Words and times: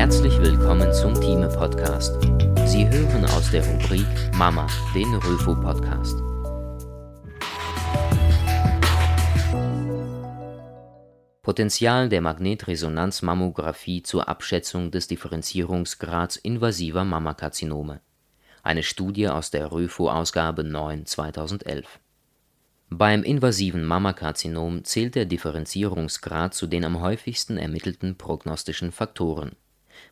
Herzlich 0.00 0.40
willkommen 0.40 0.90
zum 0.94 1.12
Thieme 1.12 1.48
Podcast. 1.48 2.14
Sie 2.64 2.88
hören 2.88 3.22
aus 3.26 3.50
der 3.50 3.62
Rubrik 3.62 4.06
Mama, 4.34 4.66
den 4.94 5.14
Röfo 5.14 5.54
Podcast. 5.54 6.16
Potenzial 11.42 12.08
der 12.08 12.22
Magnetresonanzmammographie 12.22 14.02
zur 14.02 14.26
Abschätzung 14.26 14.90
des 14.90 15.06
Differenzierungsgrads 15.06 16.36
invasiver 16.36 17.04
Mammakarzinome. 17.04 18.00
Eine 18.62 18.82
Studie 18.82 19.28
aus 19.28 19.50
der 19.50 19.70
Röfo-Ausgabe 19.70 20.64
9 20.64 21.04
2011. 21.04 22.00
Beim 22.88 23.22
invasiven 23.22 23.84
Mammakarzinom 23.84 24.82
zählt 24.82 25.14
der 25.14 25.26
Differenzierungsgrad 25.26 26.54
zu 26.54 26.66
den 26.66 26.86
am 26.86 27.02
häufigsten 27.02 27.58
ermittelten 27.58 28.16
prognostischen 28.16 28.92
Faktoren. 28.92 29.56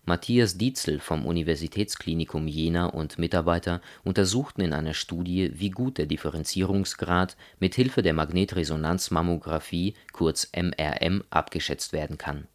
Matthias 0.09 0.57
Dietzel 0.57 1.01
vom 1.01 1.27
Universitätsklinikum 1.27 2.49
Jena 2.49 2.87
und 2.87 3.19
Mitarbeiter 3.19 3.83
untersuchten 4.05 4.63
in 4.63 4.73
einer 4.73 4.95
Studie, 4.95 5.53
wie 5.55 5.69
gut 5.69 5.99
der 5.99 6.07
Differenzierungsgrad 6.07 7.37
mit 7.61 7.75
Hilfe 7.75 8.01
der 8.01 8.15
Magnetresonanzmammographie 8.15 9.93
kurz 10.13 10.51
MRM 10.57 11.25
abgeschätzt 11.29 11.93
werden 11.93 12.17
kann. 12.17 12.49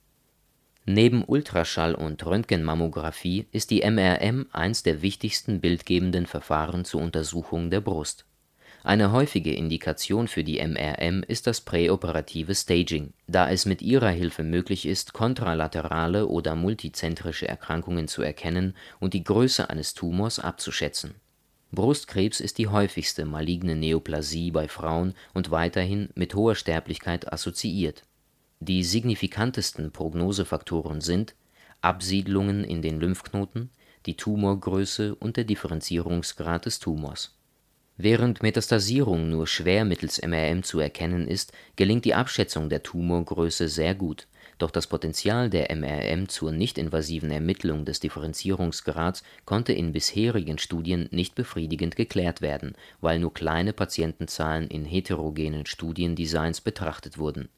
Neben 0.85 1.23
Ultraschall 1.23 1.93
und 1.93 2.25
Röntgenmammographie 2.25 3.45
ist 3.51 3.69
die 3.69 3.89
MRM 3.89 4.47
eins 4.51 4.81
der 4.81 5.03
wichtigsten 5.03 5.61
bildgebenden 5.61 6.25
Verfahren 6.25 6.85
zur 6.85 7.01
Untersuchung 7.01 7.69
der 7.69 7.81
Brust 7.81 8.25
eine 8.85 9.13
häufige 9.13 9.53
Indikation 9.53 10.27
für 10.27 10.43
die 10.43 10.61
MRM 10.61 11.23
ist 11.25 11.47
das 11.47 11.61
präoperative 11.61 12.53
Staging, 12.53 13.13
da 13.27 13.49
es 13.49 13.65
mit 13.65 13.81
ihrer 13.81 14.09
Hilfe 14.09 14.43
möglich 14.43 14.85
ist, 14.85 15.13
kontralaterale 15.13 16.27
oder 16.27 16.55
multizentrische 16.55 17.47
Erkrankungen 17.47 18.09
zu 18.09 18.23
erkennen 18.23 18.75
und 18.99 19.13
die 19.13 19.23
Größe 19.23 19.69
eines 19.69 19.93
Tumors 19.93 20.37
abzuschätzen. 20.37 21.15
Brustkrebs 21.71 22.41
ist 22.41 22.57
die 22.57 22.67
häufigste 22.67 23.23
maligne 23.23 23.77
Neoplasie 23.77 24.51
bei 24.51 24.67
Frauen 24.67 25.13
und 25.33 25.49
weiterhin 25.49 26.09
mit 26.13 26.35
hoher 26.35 26.55
Sterblichkeit 26.55 27.31
assoziiert. 27.31 28.03
Die 28.59 28.83
signifikantesten 28.83 29.91
Prognosefaktoren 29.91 30.99
sind 30.99 31.35
Absiedlungen 31.79 32.65
in 32.65 32.81
den 32.81 32.99
Lymphknoten, 32.99 33.69
die 34.05 34.17
Tumorgröße 34.17 35.15
und 35.15 35.37
der 35.37 35.45
Differenzierungsgrad 35.45 36.65
des 36.65 36.79
Tumors 36.79 37.37
Während 37.97 38.41
Metastasierung 38.41 39.29
nur 39.29 39.45
schwer 39.45 39.85
mittels 39.85 40.19
MRM 40.19 40.63
zu 40.63 40.79
erkennen 40.79 41.27
ist, 41.27 41.53
gelingt 41.75 42.05
die 42.05 42.15
Abschätzung 42.15 42.67
der 42.67 42.81
Tumorgröße 42.81 43.69
sehr 43.69 43.93
gut, 43.93 44.27
doch 44.57 44.71
das 44.71 44.87
Potenzial 44.87 45.51
der 45.51 45.75
MRM 45.75 46.27
zur 46.27 46.51
nichtinvasiven 46.51 47.29
Ermittlung 47.29 47.85
des 47.85 47.99
Differenzierungsgrads 47.99 49.23
konnte 49.45 49.73
in 49.73 49.91
bisherigen 49.91 50.57
Studien 50.57 51.07
nicht 51.11 51.35
befriedigend 51.35 51.95
geklärt 51.95 52.41
werden, 52.41 52.73
weil 52.99 53.19
nur 53.19 53.33
kleine 53.33 53.73
Patientenzahlen 53.73 54.67
in 54.69 54.85
heterogenen 54.85 55.67
Studiendesigns 55.67 56.61
betrachtet 56.61 57.19
wurden. 57.19 57.49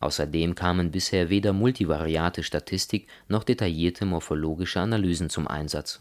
Außerdem 0.00 0.56
kamen 0.56 0.90
bisher 0.90 1.30
weder 1.30 1.52
multivariate 1.52 2.42
Statistik 2.42 3.06
noch 3.28 3.44
detaillierte 3.44 4.04
morphologische 4.04 4.80
Analysen 4.80 5.30
zum 5.30 5.46
Einsatz 5.46 6.00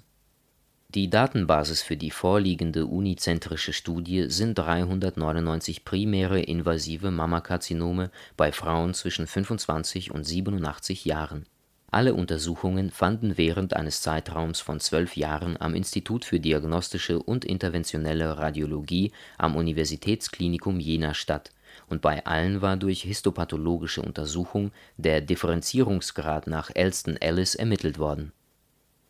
die 0.95 1.09
Datenbasis 1.09 1.81
für 1.81 1.97
die 1.97 2.11
vorliegende 2.11 2.86
unizentrische 2.86 3.73
Studie 3.73 4.30
sind 4.30 4.58
399 4.58 5.83
primäre 5.83 6.39
invasive 6.39 7.11
Mammakarzinome 7.11 8.11
bei 8.38 8.53
Frauen 8.53 8.94
zwischen 8.94 9.27
25 9.27 10.11
und 10.11 10.23
87 10.23 11.03
Jahren. 11.03 11.47
Alle 11.92 12.14
Untersuchungen 12.14 12.92
fanden 12.92 13.38
während 13.38 13.75
eines 13.75 14.02
Zeitraums 14.02 14.61
von 14.61 14.80
zwölf 14.80 15.17
Jahren 15.17 15.59
am 15.59 15.75
Institut 15.75 16.23
für 16.23 16.39
diagnostische 16.39 17.22
und 17.22 17.44
interventionelle 17.44 18.38
Radiologie 18.38 19.11
am 19.38 19.58
Universitätsklinikum 19.58 20.80
Jena 20.80 21.14
statt, 21.14 21.52
und 21.87 22.02
bei 22.02 22.26
allen 22.26 22.61
war 22.61 22.77
durch 22.77 23.02
histopathologische 23.02 24.02
Untersuchung 24.02 24.71
der 24.95 25.20
Differenzierungsgrad 25.20 26.48
nach 26.48 26.71
Elston-Ellis 26.73 27.55
ermittelt 27.55 27.99
worden 27.99 28.31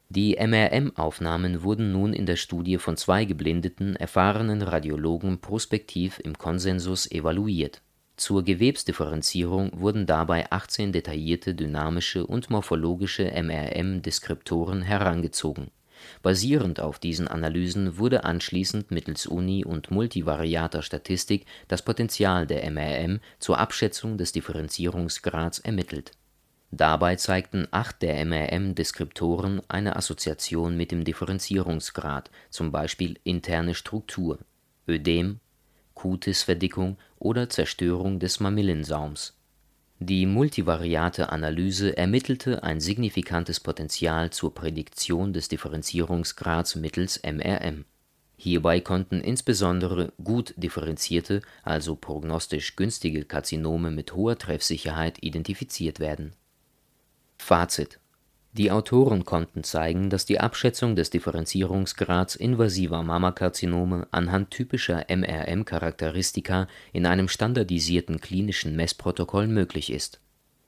die 0.09 0.37
MRM-Aufnahmen 0.39 1.63
wurden 1.63 1.91
nun 1.91 2.13
in 2.13 2.27
der 2.27 2.35
Studie 2.35 2.77
von 2.77 2.95
zwei 2.95 3.25
geblindeten, 3.25 3.95
erfahrenen 3.95 4.61
Radiologen 4.61 5.39
prospektiv 5.39 6.19
im 6.23 6.37
Konsensus 6.37 7.09
evaluiert. 7.09 7.81
Zur 8.15 8.43
Gewebsdifferenzierung 8.43 9.71
wurden 9.79 10.05
dabei 10.05 10.49
18 10.51 10.93
detaillierte 10.93 11.55
dynamische 11.55 12.25
und 12.25 12.49
morphologische 12.49 13.31
MRM-Deskriptoren 13.31 14.83
herangezogen. 14.83 15.71
Basierend 16.21 16.79
auf 16.79 16.99
diesen 16.99 17.27
Analysen 17.27 17.97
wurde 17.97 18.23
anschließend 18.23 18.91
mittels 18.91 19.25
uni 19.25 19.65
und 19.65 19.91
multivariater 19.91 20.81
Statistik 20.81 21.45
das 21.67 21.83
Potential 21.83 22.45
der 22.45 22.69
MRM 22.69 23.21
zur 23.39 23.57
Abschätzung 23.57 24.17
des 24.17 24.31
Differenzierungsgrads 24.31 25.59
ermittelt 25.59 26.11
Dabei 26.77 27.15
zeigten 27.15 27.69
acht 27.71 28.01
der 28.01 28.25
MRM-Deskriptoren 28.25 29.61
eine 29.69 29.95
Assoziation 29.95 30.75
mit 30.75 30.91
dem 30.91 31.05
Differenzierungsgrad 31.05 32.29
zum 32.49 32.73
Beispiel 32.73 33.17
interne 33.23 33.75
Struktur, 33.75 34.39
Ödem, 34.85 35.39
Kutisverdickung 35.93 36.97
oder 37.17 37.49
Zerstörung 37.49 38.19
des 38.19 38.41
Mamillensaums. 38.41 39.37
Die 39.99 40.25
multivariate 40.25 41.29
Analyse 41.29 41.95
ermittelte 41.95 42.61
ein 42.63 42.81
signifikantes 42.81 43.61
Potential 43.61 44.31
zur 44.31 44.53
Prädiktion 44.53 45.31
des 45.31 45.47
Differenzierungsgrads 45.47 46.75
mittels 46.75 47.21
MRM. 47.23 47.85
Hierbei 48.35 48.81
konnten 48.81 49.21
insbesondere 49.21 50.11
gut 50.21 50.53
differenzierte, 50.57 51.39
also 51.63 51.95
prognostisch 51.95 52.75
günstige 52.75 53.23
Karzinome 53.23 53.91
mit 53.91 54.13
hoher 54.13 54.37
Treffsicherheit 54.37 55.23
identifiziert 55.23 56.01
werden 56.01 56.35
Fazit: 57.45 57.99
Die 58.53 58.71
Autoren 58.71 59.23
konnten 59.23 59.63
zeigen, 59.63 60.09
dass 60.09 60.25
die 60.25 60.39
Abschätzung 60.39 60.95
des 60.95 61.11
Differenzierungsgrads 61.11 62.35
invasiver 62.35 63.03
Mammakarzinome 63.03 64.07
anhand 64.09 64.49
typischer 64.49 65.05
MRM-Charakteristika 65.09 66.67
in 66.91 67.05
einem 67.05 67.27
standardisierten 67.27 68.19
klinischen 68.19 68.75
Messprotokoll 68.75 69.45
möglich 69.45 69.91
ist. 69.91 70.19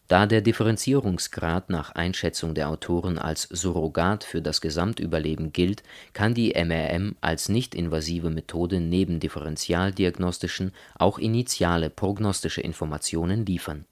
Da 0.07 0.27
der 0.27 0.41
Differenzierungsgrad 0.41 1.71
nach 1.71 1.93
Einschätzung 1.93 2.53
der 2.53 2.69
Autoren 2.69 3.17
als 3.17 3.49
Surrogat 3.49 4.23
für 4.23 4.43
das 4.43 4.61
Gesamtüberleben 4.61 5.53
gilt, 5.53 5.81
kann 6.13 6.35
die 6.35 6.53
MRM 6.63 7.15
als 7.21 7.49
nicht-invasive 7.49 8.29
Methode 8.29 8.81
neben 8.81 9.19
differentialdiagnostischen 9.19 10.73
auch 10.93 11.17
initiale 11.17 11.89
prognostische 11.89 12.61
Informationen 12.61 13.47
liefern 13.47 13.85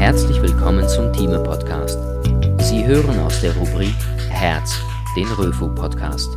Herzlich 0.00 0.40
willkommen 0.40 0.88
zum 0.88 1.12
Thieme 1.12 1.42
Podcast. 1.42 1.98
Sie 2.60 2.86
hören 2.86 3.20
aus 3.20 3.38
der 3.42 3.54
Rubrik 3.54 3.94
Herz, 4.30 4.78
den 5.14 5.26
Röfu 5.26 5.74
Podcast. 5.74 6.30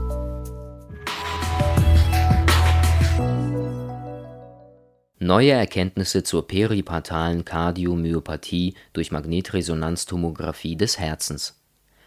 Neue 5.19 5.51
Erkenntnisse 5.51 6.23
zur 6.23 6.45
peripartalen 6.45 7.45
Kardiomyopathie 7.45 8.75
durch 8.91 9.13
Magnetresonanztomographie 9.13 10.75
des 10.75 10.99
Herzens. 10.99 11.63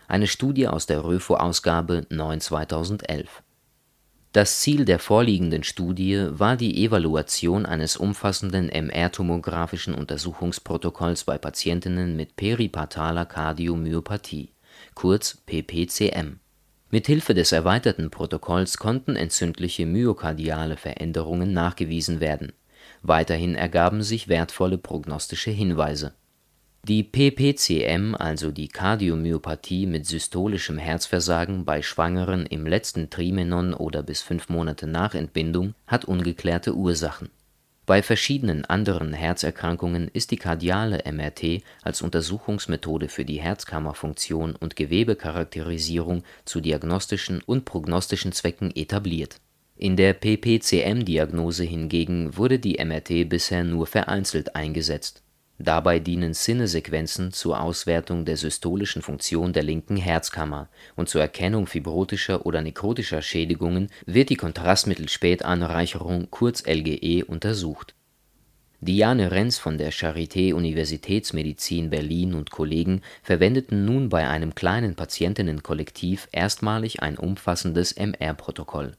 Eine 0.08 0.26
Studie 0.26 0.68
aus 0.68 0.84
der 0.84 1.04
Röfo-Ausgabe 1.04 2.04
9 2.10 2.42
2011. 2.42 3.42
Das 4.36 4.60
Ziel 4.60 4.84
der 4.84 4.98
vorliegenden 4.98 5.64
Studie 5.64 6.26
war 6.28 6.58
die 6.58 6.84
Evaluation 6.84 7.64
eines 7.64 7.96
umfassenden 7.96 8.68
MR-tomographischen 8.68 9.94
Untersuchungsprotokolls 9.94 11.24
bei 11.24 11.38
Patientinnen 11.38 12.16
mit 12.16 12.36
peripartaler 12.36 13.24
Kardiomyopathie 13.24 14.52
kurz 14.92 15.38
PPCM. 15.46 16.40
Mithilfe 16.90 17.32
des 17.32 17.50
erweiterten 17.50 18.10
Protokolls 18.10 18.76
konnten 18.76 19.16
entzündliche 19.16 19.86
myokardiale 19.86 20.76
Veränderungen 20.76 21.54
nachgewiesen 21.54 22.20
werden. 22.20 22.52
Weiterhin 23.00 23.54
ergaben 23.54 24.02
sich 24.02 24.28
wertvolle 24.28 24.76
prognostische 24.76 25.50
Hinweise 25.50 26.12
die 26.88 27.02
PPCM, 27.02 28.14
also 28.14 28.52
die 28.52 28.68
Kardiomyopathie 28.68 29.86
mit 29.86 30.06
systolischem 30.06 30.78
Herzversagen 30.78 31.64
bei 31.64 31.82
Schwangeren 31.82 32.46
im 32.46 32.64
letzten 32.64 33.10
Trimenon 33.10 33.74
oder 33.74 34.04
bis 34.04 34.22
fünf 34.22 34.48
Monate 34.48 34.86
nach 34.86 35.16
Entbindung, 35.16 35.74
hat 35.88 36.04
ungeklärte 36.04 36.76
Ursachen. 36.76 37.30
Bei 37.86 38.04
verschiedenen 38.04 38.64
anderen 38.66 39.12
Herzerkrankungen 39.14 40.08
ist 40.12 40.30
die 40.30 40.36
kardiale 40.36 41.02
MRT 41.10 41.64
als 41.82 42.02
Untersuchungsmethode 42.02 43.08
für 43.08 43.24
die 43.24 43.40
Herzkammerfunktion 43.40 44.54
und 44.54 44.76
Gewebecharakterisierung 44.76 46.22
zu 46.44 46.60
diagnostischen 46.60 47.42
und 47.42 47.64
prognostischen 47.64 48.30
Zwecken 48.30 48.70
etabliert. 48.76 49.40
In 49.76 49.96
der 49.96 50.12
PPCM-Diagnose 50.12 51.64
hingegen 51.64 52.36
wurde 52.36 52.60
die 52.60 52.78
MRT 52.82 53.28
bisher 53.28 53.64
nur 53.64 53.88
vereinzelt 53.88 54.54
eingesetzt 54.54 55.24
Dabei 55.58 56.00
dienen 56.00 56.34
Sinnesequenzen 56.34 57.32
zur 57.32 57.60
Auswertung 57.60 58.26
der 58.26 58.36
systolischen 58.36 59.00
Funktion 59.00 59.54
der 59.54 59.62
linken 59.62 59.96
Herzkammer, 59.96 60.68
und 60.96 61.08
zur 61.08 61.22
Erkennung 61.22 61.66
fibrotischer 61.66 62.44
oder 62.44 62.60
nekrotischer 62.60 63.22
Schädigungen 63.22 63.88
wird 64.04 64.28
die 64.28 64.36
Kontrastmittelspätanreicherung 64.36 66.28
(kurz 66.30 66.62
LGE) 66.66 67.24
untersucht. 67.24 67.94
Diane 68.82 69.30
Renz 69.30 69.56
von 69.56 69.78
der 69.78 69.90
Charité 69.90 70.52
Universitätsmedizin 70.52 71.88
Berlin 71.88 72.34
und 72.34 72.50
Kollegen 72.50 73.00
verwendeten 73.22 73.86
nun 73.86 74.10
bei 74.10 74.28
einem 74.28 74.54
kleinen 74.54 74.94
Patientinnenkollektiv 74.94 76.28
erstmalig 76.32 77.02
ein 77.02 77.16
umfassendes 77.16 77.96
MR-Protokoll 77.96 78.92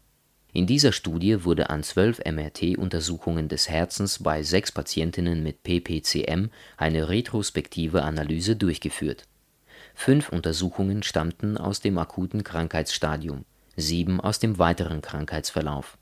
in 0.54 0.66
dieser 0.66 0.92
Studie 0.92 1.44
wurde 1.44 1.70
an 1.70 1.84
zwölf 1.84 2.20
MRT-Untersuchungen 2.26 3.48
des 3.48 3.70
Herzens 3.70 4.24
bei 4.24 4.44
sechs 4.44 4.72
Patientinnen 4.72 5.44
mit 5.44 5.64
PPCM 5.64 6.50
eine 6.78 7.10
retrospektive 7.10 8.04
Analyse 8.04 8.56
durchgeführt. 8.56 9.28
Fünf 9.94 10.30
Untersuchungen 10.30 11.04
stammten 11.04 11.58
aus 11.58 11.82
dem 11.82 11.98
akuten 11.98 12.44
Krankheitsstadium, 12.44 13.46
sieben 13.76 14.22
aus 14.22 14.40
dem 14.40 14.58
weiteren 14.58 15.02
Krankheitsverlauf. 15.02 15.98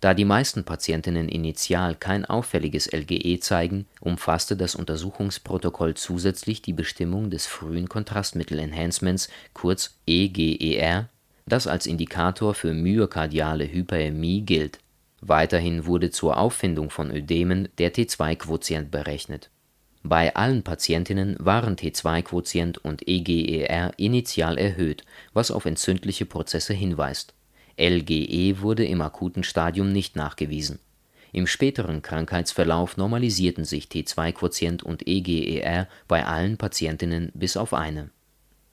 Da 0.00 0.14
die 0.14 0.24
meisten 0.24 0.64
Patientinnen 0.64 1.28
initial 1.28 1.94
kein 1.94 2.24
auffälliges 2.24 2.90
LGE 2.90 3.38
zeigen, 3.40 3.86
umfasste 4.00 4.56
das 4.56 4.74
Untersuchungsprotokoll 4.74 5.94
zusätzlich 5.94 6.62
die 6.62 6.72
Bestimmung 6.72 7.28
des 7.28 7.46
frühen 7.46 7.88
Kontrastmittel-Enhancements 7.88 9.28
kurz 9.52 9.98
EGER 10.06 11.10
das 11.50 11.66
als 11.66 11.86
Indikator 11.86 12.54
für 12.54 12.72
myokardiale 12.72 13.70
Hyperämie 13.70 14.42
gilt. 14.42 14.78
Weiterhin 15.20 15.84
wurde 15.84 16.10
zur 16.10 16.38
Auffindung 16.38 16.90
von 16.90 17.10
Ödemen 17.10 17.68
der 17.78 17.92
T2-Quotient 17.92 18.90
berechnet. 18.90 19.50
Bei 20.02 20.34
allen 20.34 20.62
Patientinnen 20.62 21.36
waren 21.38 21.76
T2-Quotient 21.76 22.78
und 22.78 23.06
eGER 23.06 23.92
initial 23.98 24.56
erhöht, 24.56 25.04
was 25.34 25.50
auf 25.50 25.66
entzündliche 25.66 26.24
Prozesse 26.24 26.72
hinweist. 26.72 27.34
LGE 27.78 28.62
wurde 28.62 28.86
im 28.86 29.02
akuten 29.02 29.44
Stadium 29.44 29.92
nicht 29.92 30.16
nachgewiesen. 30.16 30.78
Im 31.32 31.46
späteren 31.46 32.02
Krankheitsverlauf 32.02 32.96
normalisierten 32.96 33.64
sich 33.64 33.86
T2-Quotient 33.86 34.82
und 34.82 35.06
eGER 35.06 35.86
bei 36.08 36.24
allen 36.24 36.56
Patientinnen 36.56 37.30
bis 37.34 37.58
auf 37.58 37.74
eine. 37.74 38.10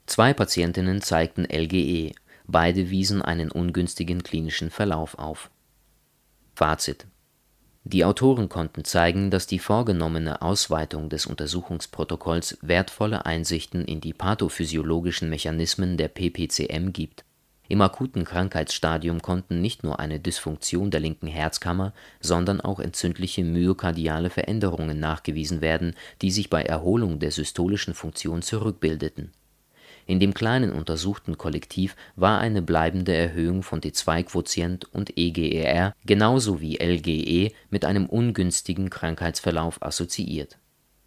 Zwei 0.06 0.32
Patientinnen 0.32 1.02
zeigten 1.02 1.44
LGE 1.44 2.12
Beide 2.50 2.88
wiesen 2.88 3.20
einen 3.20 3.50
ungünstigen 3.50 4.22
klinischen 4.22 4.70
Verlauf 4.70 5.18
auf. 5.18 5.50
Fazit 6.54 7.06
Die 7.84 8.06
Autoren 8.06 8.48
konnten 8.48 8.84
zeigen, 8.84 9.30
dass 9.30 9.46
die 9.46 9.58
vorgenommene 9.58 10.40
Ausweitung 10.40 11.10
des 11.10 11.26
Untersuchungsprotokolls 11.26 12.56
wertvolle 12.62 13.26
Einsichten 13.26 13.84
in 13.84 14.00
die 14.00 14.14
pathophysiologischen 14.14 15.28
Mechanismen 15.28 15.98
der 15.98 16.08
PPCM 16.08 16.94
gibt. 16.94 17.22
Im 17.68 17.82
akuten 17.82 18.24
Krankheitsstadium 18.24 19.20
konnten 19.20 19.60
nicht 19.60 19.84
nur 19.84 20.00
eine 20.00 20.18
Dysfunktion 20.18 20.90
der 20.90 21.00
linken 21.00 21.26
Herzkammer, 21.26 21.92
sondern 22.18 22.62
auch 22.62 22.80
entzündliche 22.80 23.44
myokardiale 23.44 24.30
Veränderungen 24.30 24.98
nachgewiesen 24.98 25.60
werden, 25.60 25.94
die 26.22 26.30
sich 26.30 26.48
bei 26.48 26.62
Erholung 26.62 27.18
der 27.18 27.30
systolischen 27.30 27.92
Funktion 27.92 28.40
zurückbildeten 28.40 29.32
in 30.08 30.20
dem 30.20 30.32
kleinen 30.32 30.72
untersuchten 30.72 31.36
Kollektiv 31.36 31.94
war 32.16 32.40
eine 32.40 32.62
bleibende 32.62 33.14
Erhöhung 33.14 33.62
von 33.62 33.82
T2-Quotient 33.82 34.86
und 34.86 35.18
eGER 35.18 35.94
genauso 36.06 36.62
wie 36.62 36.78
LGE 36.82 37.52
mit 37.68 37.84
einem 37.84 38.06
ungünstigen 38.06 38.88
Krankheitsverlauf 38.88 39.82
assoziiert. 39.82 40.56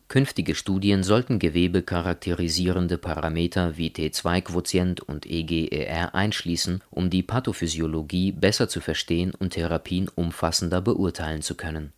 Künftige 0.08 0.54
Studien 0.54 1.02
sollten 1.02 1.40
gewebecharakterisierende 1.40 3.00
Parameter 3.00 3.76
wie 3.76 3.90
T2-Quotient 3.90 5.02
und 5.02 5.26
eGER 5.26 6.14
einschließen, 6.14 6.84
um 6.92 7.10
die 7.10 7.24
Pathophysiologie 7.24 8.34
besser 8.34 8.70
zu 8.70 8.82
verstehen 8.82 9.34
und 9.34 9.54
Therapien 9.54 10.10
umfassender 10.14 10.80
beurteilen 10.80 11.42
zu 11.42 11.56
können 11.56 11.92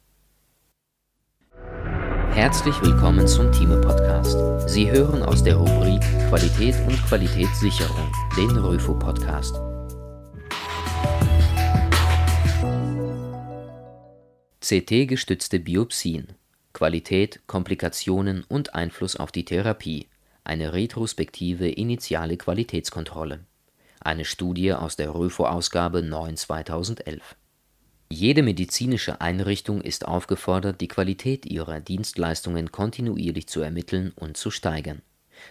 Herzlich 2.33 2.81
willkommen 2.81 3.27
zum 3.27 3.51
Thieme 3.51 3.79
Podcast. 3.79 4.35
Sie 4.67 4.89
hören 4.89 5.21
aus 5.21 5.43
der 5.43 5.55
Rubrik 5.55 6.01
Qualität 6.29 6.73
und 6.87 6.97
Qualitätssicherung 7.05 8.11
den 8.35 8.49
Röfo 8.57 8.95
Podcast. 8.95 9.55
CT-gestützte 14.61 15.59
Biopsien. 15.59 16.29
Qualität, 16.73 17.41
Komplikationen 17.45 18.43
und 18.47 18.73
Einfluss 18.73 19.15
auf 19.15 19.31
die 19.31 19.45
Therapie. 19.45 20.07
Eine 20.43 20.73
retrospektive 20.73 21.69
initiale 21.69 22.37
Qualitätskontrolle. 22.37 23.41
Eine 23.99 24.25
Studie 24.25 24.73
aus 24.73 24.95
der 24.95 25.13
Röfo-Ausgabe 25.13 26.01
9 26.01 26.35
2011. 26.37 27.35
Jede 28.09 28.43
medizinische 28.43 29.21
Einrichtung 29.21 29.81
ist 29.81 30.07
aufgefordert, 30.07 30.81
die 30.81 30.87
Qualität 30.87 31.45
ihrer 31.45 31.79
Dienstleistungen 31.79 32.71
kontinuierlich 32.71 33.47
zu 33.47 33.61
ermitteln 33.61 34.11
und 34.15 34.37
zu 34.37 34.51
steigern. 34.51 35.01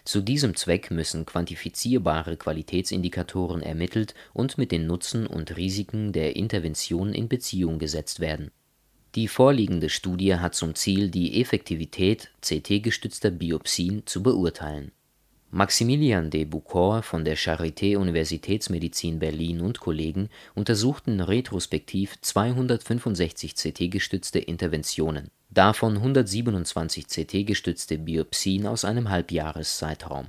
Zu 0.04 0.20
diesem 0.20 0.54
Zweck 0.54 0.90
müssen 0.90 1.26
quantifizierbare 1.26 2.36
Qualitätsindikatoren 2.36 3.62
ermittelt 3.62 4.14
und 4.32 4.58
mit 4.58 4.72
den 4.72 4.86
Nutzen 4.86 5.26
und 5.26 5.56
Risiken 5.56 6.12
der 6.12 6.36
Intervention 6.36 7.12
in 7.12 7.28
Beziehung 7.28 7.78
gesetzt 7.78 8.20
werden. 8.20 8.50
Die 9.14 9.28
vorliegende 9.28 9.90
Studie 9.90 10.36
hat 10.36 10.54
zum 10.54 10.74
Ziel, 10.74 11.10
die 11.10 11.40
Effektivität 11.40 12.30
CT-gestützter 12.40 13.30
Biopsien 13.30 14.06
zu 14.06 14.22
beurteilen 14.22 14.92
Maximilian 15.54 16.30
de 16.30 16.46
Bucor 16.46 17.02
von 17.02 17.26
der 17.26 17.36
Charité 17.36 17.98
Universitätsmedizin 17.98 19.18
Berlin 19.18 19.60
und 19.60 19.80
Kollegen 19.80 20.30
untersuchten 20.54 21.20
retrospektiv 21.20 22.18
265 22.22 23.54
CT-gestützte 23.54 24.38
Interventionen, 24.38 25.28
davon 25.50 25.98
127 25.98 27.06
CT-gestützte 27.06 27.98
Biopsien 27.98 28.66
aus 28.66 28.86
einem 28.86 29.10
Halbjahreszeitraum. 29.10 30.28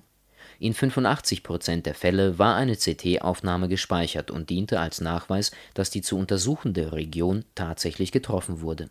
In 0.59 0.73
85 0.73 1.41
Prozent 1.41 1.85
der 1.85 1.95
Fälle 1.95 2.37
war 2.37 2.57
eine 2.57 2.75
CT-Aufnahme 2.75 3.69
gespeichert 3.69 4.29
und 4.29 4.49
diente 4.49 4.81
als 4.81 4.99
Nachweis, 4.99 5.51
dass 5.73 5.89
die 5.89 6.01
zu 6.01 6.17
untersuchende 6.17 6.91
Region 6.91 7.45
tatsächlich 7.55 8.11
getroffen 8.11 8.59
wurde 8.59 8.89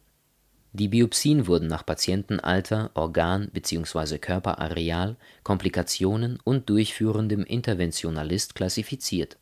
die 0.75 0.89
Biopsien 0.89 1.47
wurden 1.47 1.67
nach 1.67 1.85
Patientenalter, 1.85 2.91
Organ 2.95 3.51
bzw. 3.53 4.17
Körperareal, 4.17 5.17
Komplikationen 5.43 6.39
und 6.45 6.71
durchführendem 6.71 7.45
Interventionalist 7.45 8.55
klassifiziert. 8.55 9.37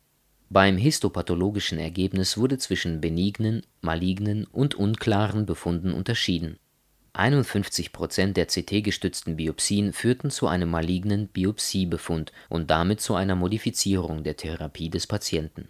Beim 0.49 0.75
histopathologischen 0.75 1.79
Ergebnis 1.79 2.37
wurde 2.37 2.57
zwischen 2.57 2.99
benignen, 2.99 3.65
malignen 3.79 4.45
und 4.45 4.75
unklaren 4.75 5.45
Befunden 5.45 5.93
unterschieden. 5.93 6.57
51 7.13 7.93
Prozent 7.93 8.35
der 8.35 8.47
CT-gestützten 8.47 9.37
Biopsien 9.37 9.93
führten 9.93 10.31
zu 10.31 10.47
einem 10.47 10.69
malignen 10.69 11.29
Biopsiebefund 11.29 12.33
und 12.49 12.69
damit 12.69 12.99
zu 12.99 13.15
einer 13.15 13.35
Modifizierung 13.35 14.23
der 14.23 14.35
Therapie 14.35 14.89
des 14.89 15.07
Patienten 15.07 15.69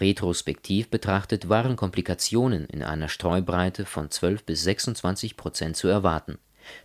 Retrospektiv 0.00 0.90
betrachtet 0.90 1.48
waren 1.48 1.74
Komplikationen 1.74 2.66
in 2.66 2.82
einer 2.82 3.08
Streubreite 3.08 3.86
von 3.86 4.10
12 4.10 4.44
bis 4.44 4.62
26 4.62 5.36
Prozent 5.38 5.76
zu 5.76 5.88
erwarten. 5.88 6.38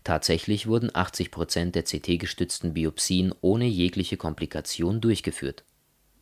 Tatsächlich 0.03 0.67
wurden 0.67 0.91
80 0.93 1.29
Prozent 1.29 1.75
der 1.75 1.83
CT-gestützten 1.83 2.73
Biopsien 2.73 3.33
ohne 3.41 3.65
jegliche 3.65 4.15
Komplikation 4.15 5.01
durchgeführt. 5.01 5.65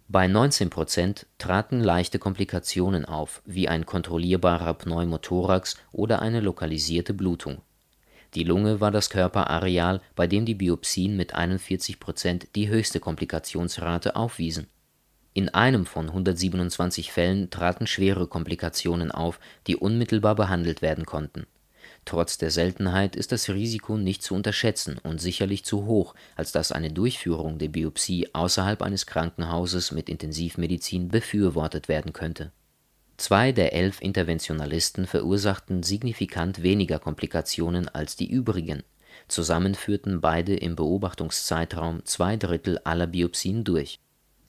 Bei 0.08 0.28
19 0.28 0.72
Prozent 0.72 1.28
traten 1.38 1.82
leichte 1.82 2.18
Komplikationen 2.18 3.06
auf, 3.06 3.44
wie 3.46 3.68
ein 3.68 3.86
kontrollierbarer 3.86 4.74
Pneumothorax 4.74 5.78
oder 5.92 6.24
eine 6.24 6.40
lokalisierte 6.40 7.14
Blutung. 7.14 7.62
Die 8.34 8.44
Lunge 8.44 8.80
war 8.80 8.90
das 8.90 9.12
Körperareal, 9.12 10.02
bei 10.16 10.26
dem 10.26 10.46
die 10.46 10.56
Biopsien 10.56 11.16
mit 11.16 11.36
41 11.36 12.00
Prozent 12.00 12.48
die 12.56 12.70
höchste 12.70 13.00
Komplikationsrate 13.00 14.16
aufwiesen 14.16 14.68
in 15.34 15.50
einem 15.50 15.86
von 15.86 16.08
127 16.08 17.12
Fällen 17.12 17.50
traten 17.50 17.86
schwere 17.86 18.28
Komplikationen 18.28 19.12
auf, 19.12 19.40
die 19.68 19.76
unmittelbar 19.76 20.36
behandelt 20.36 20.82
werden 20.82 21.06
konnten. 21.06 21.46
Trotz 22.06 22.38
der 22.40 22.50
Seltenheit 22.50 23.16
ist 23.16 23.32
das 23.32 23.50
Risiko 23.50 23.98
nicht 23.98 24.24
zu 24.24 24.34
unterschätzen 24.34 24.98
und 24.98 25.22
sicherlich 25.22 25.64
zu 25.64 25.86
hoch, 25.86 26.16
als 26.36 26.52
dass 26.52 26.72
eine 26.72 26.92
Durchführung 26.92 27.60
der 27.60 27.68
Biopsie 27.68 28.34
außerhalb 28.34 28.82
eines 28.82 29.06
Krankenhauses 29.06 29.92
mit 29.92 30.10
Intensivmedizin 30.10 31.10
befürwortet 31.10 31.88
werden 31.88 32.14
könnte. 32.14 32.52
Zwei 33.18 33.52
der 33.52 33.74
elf 33.74 34.02
Interventionalisten 34.02 35.06
verursachten 35.06 35.84
signifikant 35.84 36.64
weniger 36.64 37.00
Komplikationen 37.00 37.88
als 37.90 38.16
die 38.16 38.32
übrigen. 38.32 38.82
Zusammen 39.28 39.76
führten 39.76 40.22
beide 40.22 40.56
im 40.56 40.76
Beobachtungszeitraum 40.76 42.06
zwei 42.06 42.38
Drittel 42.38 42.80
aller 42.80 43.08
Biopsien 43.08 43.64
durch 43.64 44.00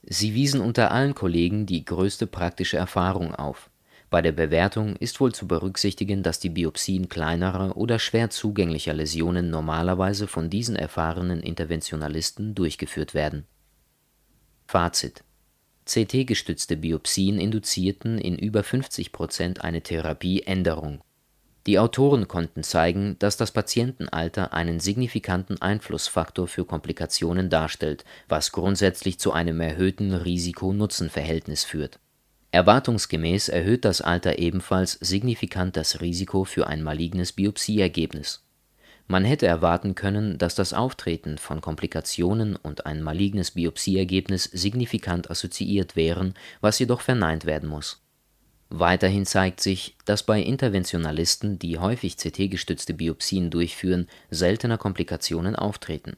Sie 0.02 0.34
wiesen 0.34 0.60
unter 0.60 0.90
allen 0.90 1.14
Kollegen 1.14 1.66
die 1.66 1.84
größte 1.84 2.26
praktische 2.26 2.76
Erfahrung 2.76 3.34
auf. 3.34 3.70
Bei 4.08 4.22
der 4.22 4.32
Bewertung 4.32 4.96
ist 4.96 5.20
wohl 5.20 5.32
zu 5.32 5.46
berücksichtigen, 5.46 6.24
dass 6.24 6.40
die 6.40 6.48
Biopsien 6.48 7.08
kleinerer 7.08 7.76
oder 7.76 8.00
schwer 8.00 8.28
zugänglicher 8.30 8.92
Läsionen 8.92 9.50
normalerweise 9.50 10.26
von 10.26 10.50
diesen 10.50 10.74
erfahrenen 10.74 11.40
Interventionalisten 11.40 12.56
durchgeführt 12.56 13.14
werden. 13.14 13.46
Fazit: 14.66 15.22
CT-gestützte 15.86 16.76
Biopsien 16.76 17.38
induzierten 17.38 18.18
in 18.18 18.36
über 18.36 18.64
50 18.64 19.12
Prozent 19.12 19.62
eine 19.62 19.82
Therapieänderung. 19.82 21.02
Die 21.66 21.78
Autoren 21.78 22.26
konnten 22.26 22.62
zeigen, 22.62 23.16
dass 23.18 23.36
das 23.36 23.52
Patientenalter 23.52 24.54
einen 24.54 24.80
signifikanten 24.80 25.60
Einflussfaktor 25.60 26.48
für 26.48 26.64
Komplikationen 26.64 27.50
darstellt, 27.50 28.04
was 28.28 28.52
grundsätzlich 28.52 29.18
zu 29.18 29.32
einem 29.32 29.60
erhöhten 29.60 30.14
Risiko-Nutzen-Verhältnis 30.14 31.64
führt 31.64 31.98
Erwartungsgemäß 32.52 33.48
erhöht 33.48 33.84
das 33.84 34.00
Alter 34.00 34.40
ebenfalls 34.40 34.98
signifikant 35.00 35.76
das 35.76 36.00
Risiko 36.00 36.44
für 36.44 36.66
ein 36.66 36.82
malignes 36.82 37.32
Biopsieergebnis. 37.32 38.44
Man 39.06 39.24
hätte 39.24 39.46
erwarten 39.46 39.94
können, 39.94 40.36
dass 40.36 40.56
das 40.56 40.72
Auftreten 40.72 41.38
von 41.38 41.60
Komplikationen 41.60 42.56
und 42.56 42.86
ein 42.86 43.02
malignes 43.02 43.52
Biopsieergebnis 43.52 44.44
signifikant 44.44 45.30
assoziiert 45.30 45.94
wären, 45.94 46.34
was 46.60 46.78
jedoch 46.80 47.02
verneint 47.02 47.44
werden 47.44 47.68
muss. 47.68 48.02
Weiterhin 48.70 49.26
zeigt 49.26 49.60
sich, 49.60 49.96
dass 50.04 50.22
bei 50.22 50.40
Interventionalisten, 50.40 51.58
die 51.58 51.78
häufig 51.78 52.16
CT-gestützte 52.16 52.94
Biopsien 52.94 53.50
durchführen, 53.50 54.08
seltener 54.30 54.78
Komplikationen 54.78 55.56
auftreten. 55.56 56.16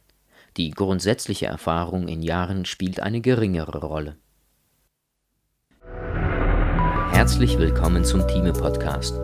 Die 0.56 0.70
grundsätzliche 0.70 1.46
Erfahrung 1.46 2.08
in 2.08 2.22
Jahren 2.22 2.66
spielt 2.66 3.00
eine 3.00 3.20
geringere 3.20 3.78
Rolle 3.78 4.16
Herzlich 7.12 7.56
willkommen 7.56 8.04
zum 8.04 8.26
Thieme 8.26 8.52
Podcast. 8.52 9.14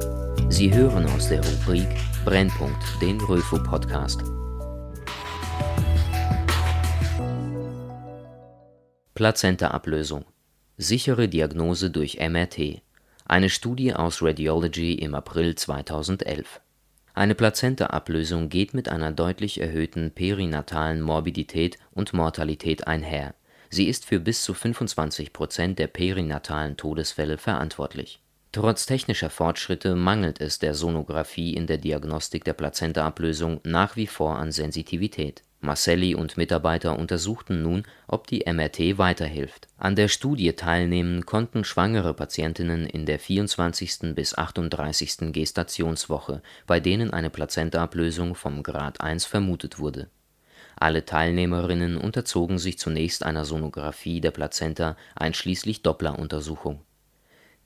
Sie 0.51 0.73
hören 0.73 1.05
aus 1.07 1.31
der 1.31 1.45
Rubrik 1.45 1.89
Brennpunkt, 2.25 2.85
den 3.03 3.21
Röfo 3.21 3.61
Podcast. 3.61 4.21
Plazenta-Ablösung. 9.15 10.27
Sichere 10.77 11.29
Diagnose 11.29 11.91
durch 11.91 12.21
MRT. 12.21 12.83
Eine 13.29 13.51
Studie 13.51 13.95
aus 13.95 14.23
Radiology 14.23 14.95
im 14.95 15.15
April 15.15 15.55
2011. 15.55 16.61
Eine 17.15 17.35
Plazenta-Ablösung 17.35 18.49
geht 18.49 18.75
mit 18.75 18.89
einer 18.89 19.13
deutlich 19.13 19.61
erhöhten 19.61 20.11
perinatalen 20.11 21.01
Morbidität 21.01 21.79
und 21.93 22.13
Mortalität 22.13 22.87
einher 22.87 23.35
Sie 23.71 23.87
ist 23.87 24.07
für 24.07 24.19
bis 24.19 24.43
zu 24.43 24.55
25 24.55 25.33
Prozent 25.33 25.79
der 25.79 25.89
perinatalen 25.89 26.77
Todesfälle 26.77 27.39
verantwortlich. 27.39 28.21
Trotz 28.53 28.87
technischer 28.87 29.29
Fortschritte 29.29 29.95
mangelt 29.95 30.41
es 30.41 30.59
der 30.59 30.75
Sonographie 30.75 31.53
in 31.53 31.67
der 31.67 31.77
Diagnostik 31.77 32.45
der 32.45 32.55
Plazentaablösung 32.55 33.61
nach 33.65 33.97
wie 33.97 34.07
vor 34.07 34.37
an 34.37 34.53
Sensitivität. 34.53 35.43
Marcelli 35.61 36.15
und 36.15 36.37
Mitarbeiter 36.37 36.99
untersuchten 36.99 37.62
nun, 37.62 37.85
ob 38.07 38.27
die 38.27 38.45
MRT 38.47 38.99
weiterhilft. 38.99 39.69
An 39.77 39.97
der 39.97 40.09
Studie 40.09 40.53
teilnehmen 40.53 41.27
konnten 41.27 41.65
schwangere 41.65 42.15
Patientinnen 42.15 42.87
in 42.87 43.07
der 43.07 43.19
24. 43.19 44.15
bis 44.15 44.37
38. 44.37 45.33
Gestationswoche, 45.33 46.43
bei 46.67 46.81
denen 46.81 47.12
eine 47.12 47.31
Plazentaablösung 47.31 48.35
vom 48.35 48.62
Grad 48.62 49.00
1 49.00 49.25
vermutet 49.25 49.79
wurde 49.79 50.09
alle 50.81 51.05
Teilnehmerinnen 51.05 51.97
unterzogen 51.97 52.59
sich 52.59 52.79
zunächst 52.79 53.25
einer 53.25 53.45
Sonographie 53.45 54.21
der 54.21 54.31
Plazenta 54.31 54.97
einschließlich 55.17 55.83
Doppleruntersuchung. 55.83 56.81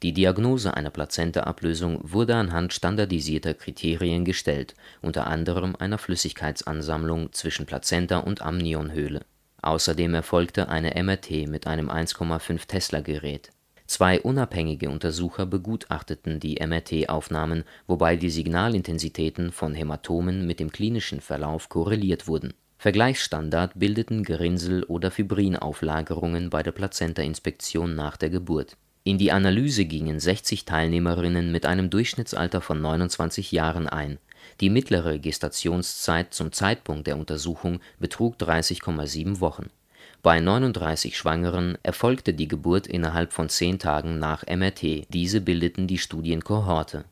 Die 0.02 0.12
Diagnose 0.12 0.74
einer 0.74 0.90
Plazentaablösung 0.90 2.00
wurde 2.02 2.34
anhand 2.34 2.72
standardisierter 2.72 3.54
Kriterien 3.54 4.24
gestellt, 4.24 4.74
unter 5.00 5.28
anderem 5.28 5.76
einer 5.76 5.98
Flüssigkeitsansammlung 5.98 7.32
zwischen 7.32 7.66
Plazenta 7.66 8.18
und 8.18 8.42
Amnionhöhle. 8.42 9.20
Außerdem 9.62 10.14
erfolgte 10.14 10.68
eine 10.68 11.00
MRT 11.00 11.46
mit 11.46 11.68
einem 11.68 11.88
1,5-Tesla-Gerät. 11.88 13.50
Zwei 13.86 14.20
unabhängige 14.20 14.90
Untersucher 14.90 15.46
begutachteten 15.46 16.40
die 16.40 16.58
MRT-Aufnahmen, 16.60 17.62
wobei 17.86 18.16
die 18.16 18.30
Signalintensitäten 18.30 19.52
von 19.52 19.74
Hämatomen 19.74 20.46
mit 20.46 20.58
dem 20.58 20.72
klinischen 20.72 21.20
Verlauf 21.20 21.68
korreliert 21.68 22.26
wurden 22.26 22.54
Vergleichsstandard 22.82 23.74
bildeten 23.76 24.24
Gerinnsel 24.24 24.82
oder 24.82 25.12
Fibrinauflagerungen 25.12 26.50
bei 26.50 26.64
der 26.64 26.72
Plazentainspektion 26.72 27.94
nach 27.94 28.16
der 28.16 28.28
Geburt. 28.28 28.76
In 29.04 29.18
die 29.18 29.32
Analyse 29.32 29.84
gingen 29.84 30.20
60 30.20 30.64
Teilnehmerinnen 30.64 31.50
mit 31.50 31.66
einem 31.66 31.90
Durchschnittsalter 31.90 32.60
von 32.60 32.80
29 32.80 33.52
Jahren 33.52 33.88
ein. 33.88 34.18
Die 34.60 34.70
mittlere 34.70 35.18
Gestationszeit 35.18 36.32
zum 36.32 36.52
Zeitpunkt 36.52 37.06
der 37.06 37.16
Untersuchung 37.16 37.80
betrug 37.98 38.36
30,7 38.36 39.40
Wochen. 39.40 39.70
Bei 40.22 40.40
39 40.40 41.16
Schwangeren 41.16 41.76
erfolgte 41.82 42.32
die 42.32 42.48
Geburt 42.48 42.86
innerhalb 42.86 43.32
von 43.32 43.48
zehn 43.48 43.78
Tagen 43.78 44.18
nach 44.18 44.44
MRT, 44.46 45.06
diese 45.08 45.40
bildeten 45.40 45.86
die 45.86 45.98
Studienkohorte 45.98 47.04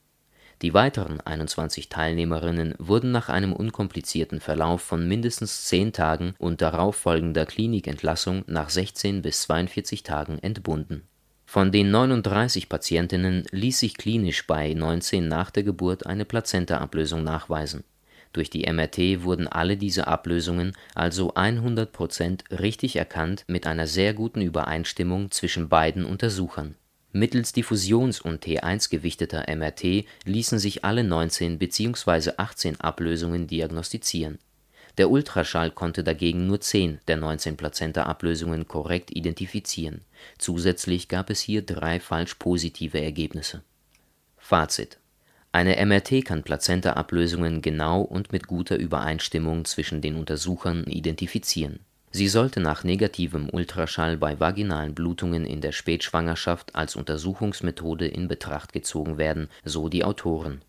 die 0.62 0.74
weiteren 0.74 1.20
21 1.22 1.88
Teilnehmerinnen 1.88 2.74
wurden 2.78 3.12
nach 3.12 3.30
einem 3.30 3.54
unkomplizierten 3.54 4.40
Verlauf 4.40 4.82
von 4.82 5.08
mindestens 5.08 5.64
zehn 5.64 5.92
Tagen 5.92 6.34
und 6.38 6.60
darauffolgender 6.60 7.46
Klinikentlassung 7.46 8.44
nach 8.46 8.68
16 8.68 9.22
bis 9.22 9.42
42 9.42 10.02
Tagen 10.02 10.38
entbunden. 10.38 11.08
Von 11.52 11.72
den 11.72 11.90
39 11.90 12.68
Patientinnen 12.68 13.42
ließ 13.50 13.80
sich 13.80 13.96
klinisch 13.96 14.46
bei 14.46 14.72
19 14.72 15.26
nach 15.26 15.50
der 15.50 15.64
Geburt 15.64 16.06
eine 16.06 16.24
Plazentaablösung 16.24 17.24
nachweisen. 17.24 17.82
Durch 18.32 18.50
die 18.50 18.72
MRT 18.72 19.24
wurden 19.24 19.48
alle 19.48 19.76
diese 19.76 20.06
Ablösungen, 20.06 20.76
also 20.94 21.34
100 21.34 21.90
Prozent, 21.90 22.44
richtig 22.52 22.94
erkannt 22.94 23.42
mit 23.48 23.66
einer 23.66 23.88
sehr 23.88 24.14
guten 24.14 24.42
Übereinstimmung 24.42 25.32
zwischen 25.32 25.68
beiden 25.68 26.04
Untersuchern 26.04 26.76
Mittels 27.12 27.52
Diffusions 27.52 28.20
und 28.20 28.44
T1-gewichteter 28.44 29.52
MRT 29.52 30.04
ließen 30.26 30.60
sich 30.60 30.84
alle 30.84 31.02
19 31.02 31.58
bzw. 31.58 32.34
18 32.36 32.80
Ablösungen 32.80 33.48
diagnostizieren. 33.48 34.38
Der 34.98 35.10
Ultraschall 35.10 35.70
konnte 35.70 36.04
dagegen 36.04 36.46
nur 36.46 36.60
10 36.60 37.00
der 37.08 37.16
19 37.16 37.56
Plazenta-Ablösungen 37.56 38.66
korrekt 38.66 39.10
identifizieren, 39.10 40.02
zusätzlich 40.38 41.08
gab 41.08 41.30
es 41.30 41.40
hier 41.40 41.62
drei 41.62 42.00
falsch 42.00 42.34
positive 42.34 43.00
Ergebnisse. 43.00 43.62
Fazit: 44.36 44.98
Eine 45.52 45.84
MRT 45.84 46.24
kann 46.24 46.42
Plazenta-Ablösungen 46.42 47.62
genau 47.62 48.02
und 48.02 48.32
mit 48.32 48.46
guter 48.46 48.76
Übereinstimmung 48.76 49.64
zwischen 49.64 50.00
den 50.00 50.16
Untersuchern 50.16 50.84
identifizieren. 50.84 51.80
Sie 52.12 52.26
sollte 52.26 52.58
nach 52.58 52.82
negativem 52.82 53.48
Ultraschall 53.50 54.16
bei 54.16 54.40
vaginalen 54.40 54.94
Blutungen 54.94 55.46
in 55.46 55.60
der 55.60 55.70
Spätschwangerschaft 55.70 56.74
als 56.74 56.96
Untersuchungsmethode 56.96 58.08
in 58.08 58.26
Betracht 58.26 58.72
gezogen 58.72 59.16
werden, 59.16 59.48
so 59.64 59.88
die 59.88 60.02
Autoren 60.02 60.62